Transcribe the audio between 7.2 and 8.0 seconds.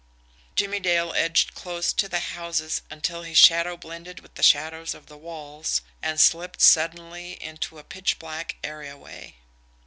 into a